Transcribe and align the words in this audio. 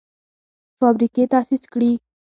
فابریکې 0.79 1.23
تاسیس 1.33 1.63
کړي. 1.71 1.91